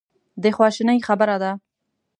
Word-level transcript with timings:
د 0.41 0.43
خواشینۍ 0.55 0.99
خبره 1.07 1.35
ده. 1.43 1.51